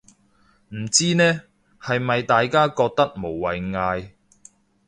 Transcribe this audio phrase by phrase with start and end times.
[0.69, 1.43] 唔知呢，
[1.79, 4.09] 係咪大家覺得無謂嗌